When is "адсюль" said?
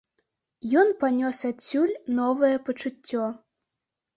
1.51-1.93